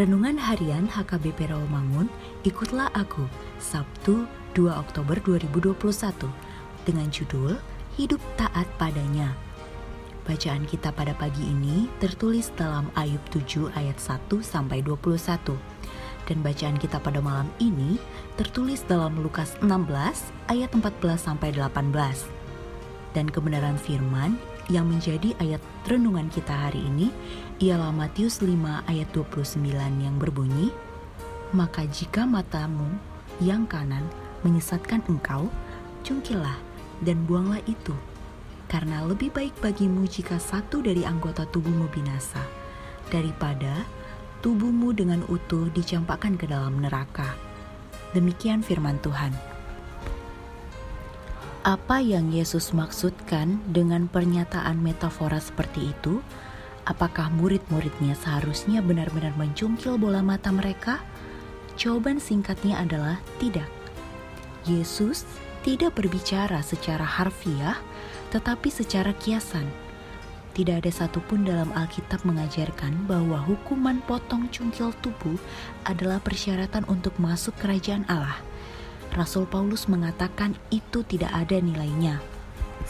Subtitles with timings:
[0.00, 2.08] Renungan Harian HKBP Rawamangun,
[2.48, 3.28] ikutlah aku,
[3.60, 4.24] Sabtu
[4.56, 5.76] 2 Oktober 2021,
[6.88, 7.60] dengan judul
[8.00, 9.36] Hidup Taat Padanya.
[10.24, 15.60] Bacaan kita pada pagi ini tertulis dalam Ayub 7 ayat 1 sampai 21.
[16.24, 18.00] Dan bacaan kita pada malam ini
[18.40, 19.68] tertulis dalam Lukas 16
[20.48, 21.92] ayat 14 sampai 18.
[23.12, 24.40] Dan kebenaran firman
[24.70, 25.58] yang menjadi ayat
[25.90, 27.10] renungan kita hari ini
[27.58, 29.66] ialah Matius 5 ayat 29
[29.98, 30.70] yang berbunyi,
[31.50, 32.86] Maka jika matamu
[33.42, 34.06] yang kanan
[34.46, 35.50] menyesatkan engkau,
[36.06, 36.54] cungkilah
[37.02, 37.92] dan buanglah itu.
[38.70, 42.46] Karena lebih baik bagimu jika satu dari anggota tubuhmu binasa,
[43.10, 43.82] daripada
[44.46, 47.34] tubuhmu dengan utuh dicampakkan ke dalam neraka.
[48.14, 49.49] Demikian firman Tuhan.
[51.60, 56.24] Apa yang Yesus maksudkan dengan pernyataan metafora seperti itu?
[56.88, 61.04] Apakah murid-muridnya seharusnya benar-benar mencungkil bola mata mereka?
[61.76, 63.68] Jawaban singkatnya adalah tidak.
[64.64, 65.28] Yesus
[65.60, 67.76] tidak berbicara secara harfiah,
[68.32, 69.68] tetapi secara kiasan.
[70.56, 75.36] Tidak ada satupun dalam Alkitab mengajarkan bahwa hukuman potong cungkil tubuh
[75.84, 78.40] adalah persyaratan untuk masuk kerajaan Allah.
[79.10, 82.22] Rasul Paulus mengatakan itu tidak ada nilainya.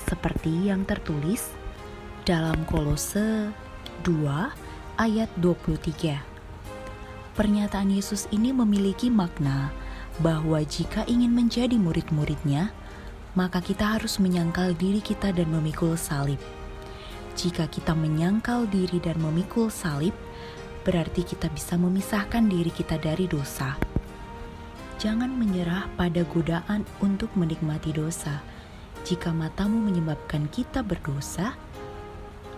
[0.04, 1.48] Seperti yang tertulis
[2.28, 3.48] dalam Kolose
[4.04, 6.20] 2 ayat 23.
[7.32, 9.72] Pernyataan Yesus ini memiliki makna
[10.20, 12.68] bahwa jika ingin menjadi murid-muridnya,
[13.32, 16.40] maka kita harus menyangkal diri kita dan memikul salib.
[17.32, 20.12] Jika kita menyangkal diri dan memikul salib,
[20.84, 23.89] berarti kita bisa memisahkan diri kita dari dosa
[25.00, 28.44] Jangan menyerah pada godaan untuk menikmati dosa.
[29.08, 31.56] Jika matamu menyebabkan kita berdosa,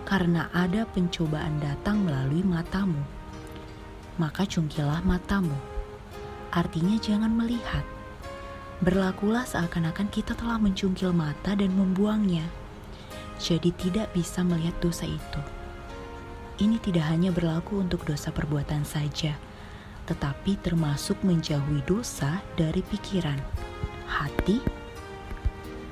[0.02, 2.98] karena ada pencobaan datang melalui matamu,
[4.18, 5.54] maka cungkilah matamu.
[6.50, 7.86] Artinya jangan melihat.
[8.82, 12.42] Berlakulah seakan-akan kita telah mencungkil mata dan membuangnya.
[13.38, 15.40] Jadi tidak bisa melihat dosa itu.
[16.58, 19.38] Ini tidak hanya berlaku untuk dosa perbuatan saja,
[20.06, 23.38] tetapi termasuk menjauhi dosa dari pikiran,
[24.06, 24.58] hati,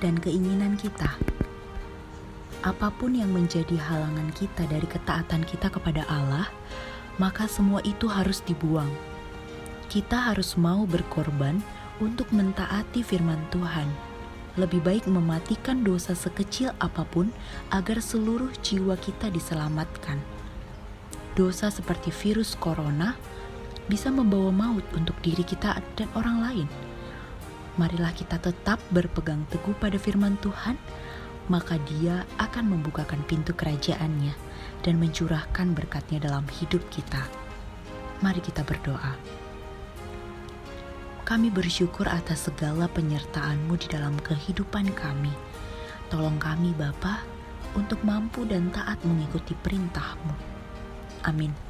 [0.02, 1.14] dan keinginan kita.
[2.60, 6.50] Apa pun yang menjadi halangan kita dari ketaatan kita kepada Allah,
[7.16, 8.90] maka semua itu harus dibuang.
[9.88, 11.60] Kita harus mau berkorban
[12.00, 13.88] untuk mentaati firman Tuhan.
[14.58, 17.30] Lebih baik mematikan dosa sekecil apa pun
[17.72, 20.18] agar seluruh jiwa kita diselamatkan.
[21.38, 23.14] Dosa seperti virus corona
[23.86, 26.68] bisa membawa maut untuk diri kita dan orang lain.
[27.78, 30.76] Marilah kita tetap berpegang teguh pada firman Tuhan,
[31.48, 34.34] maka Dia akan membukakan pintu kerajaannya
[34.84, 37.24] dan mencurahkan berkatnya dalam hidup kita.
[38.20, 39.16] Mari kita berdoa.
[41.24, 45.30] Kami bersyukur atas segala penyertaan-Mu di dalam kehidupan kami.
[46.10, 47.22] Tolong kami Bapa
[47.78, 50.34] untuk mampu dan taat mengikuti perintah-Mu.
[51.30, 51.69] Amin.